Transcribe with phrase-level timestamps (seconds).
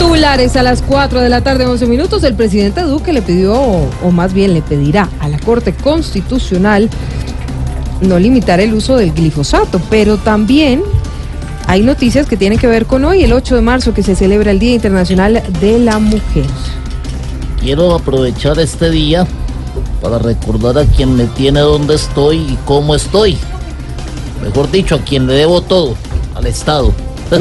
[0.00, 2.24] Titulares a las 4 de la tarde, 11 minutos.
[2.24, 6.88] El presidente Duque le pidió, o más bien le pedirá a la Corte Constitucional
[8.00, 10.82] no limitar el uso del glifosato, pero también
[11.66, 14.52] hay noticias que tienen que ver con hoy, el 8 de marzo, que se celebra
[14.52, 16.46] el Día Internacional de la Mujer.
[17.60, 19.26] Quiero aprovechar este día
[20.00, 23.36] para recordar a quien me tiene donde estoy y cómo estoy.
[24.42, 25.94] Mejor dicho, a quien le debo todo,
[26.34, 26.94] al Estado.
[27.32, 27.38] Hoy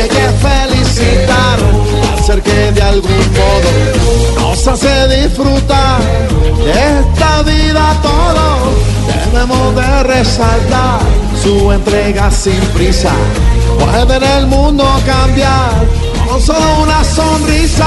[0.00, 1.58] hay que felicitar,
[2.16, 3.70] hacer que de algún modo
[4.40, 6.00] nos hace disfrutar
[6.64, 8.70] de esta vida todo.
[9.32, 11.00] Debemos de resaltar
[11.42, 13.10] su entrega sin prisa.
[13.80, 15.84] Puede en el mundo cambiar
[16.26, 17.86] con solo una sonrisa.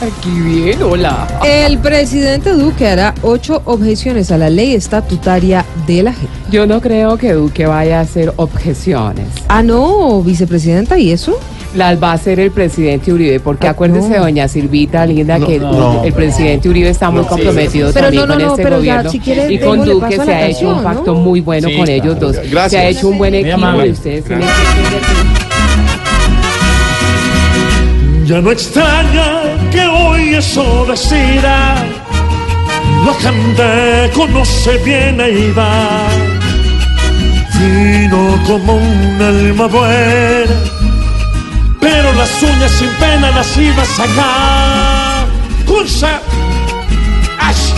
[0.00, 1.26] Aquí bien, hola.
[1.44, 6.34] El presidente Duque hará ocho objeciones a la ley estatutaria de la gente.
[6.50, 9.28] Yo no creo que Duque vaya a hacer objeciones.
[9.48, 11.38] Ah, no, vicepresidenta, ¿y eso?
[11.74, 14.20] Las va a hacer el presidente Uribe, porque Ah, acuérdese, no.
[14.22, 15.56] doña Silvita, linda, que
[16.04, 19.10] el presidente Uribe está muy comprometido también con este pero ya, gobierno.
[19.10, 21.20] si quiere, y con Duque se ha hecho un pacto ¿no?
[21.20, 22.36] muy bueno con ellos dos.
[22.50, 22.70] Gracias.
[22.70, 25.02] Se ha hecho un buen equipo y ustedes tienen que entender.
[28.26, 31.76] Ya no extraña que hoy eso decida.
[33.04, 36.40] La gente conoce bien a Iván.
[37.52, 40.54] Fino como un alma buena.
[42.68, 45.26] Sin pena las iba a sacar.
[45.66, 46.20] Cursa.
[47.38, 47.72] ¡Ash!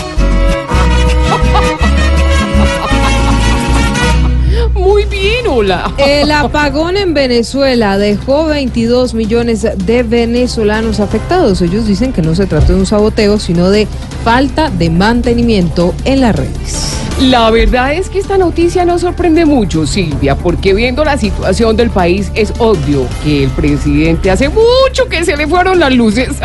[4.75, 5.93] Muy bien, hola.
[5.99, 11.61] El apagón en Venezuela dejó 22 millones de venezolanos afectados.
[11.63, 13.87] Ellos dicen que no se trató de un saboteo, sino de
[14.25, 16.95] falta de mantenimiento en las redes.
[17.21, 21.91] La verdad es que esta noticia no sorprende mucho, Silvia, porque viendo la situación del
[21.91, 26.29] país es obvio que el presidente hace mucho que se le fueron las luces.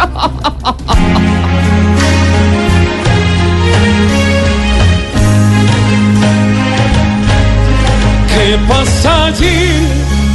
[8.27, 9.69] ¿Qué pasa allí?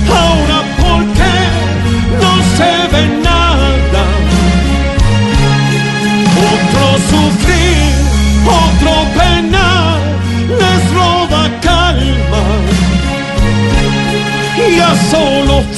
[0.09, 1.35] Ahora por qué
[2.21, 3.28] no se ve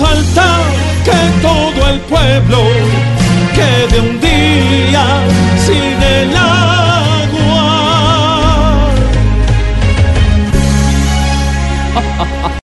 [0.00, 0.46] falta
[1.04, 2.58] que todo el pueblo
[3.54, 4.29] quede un día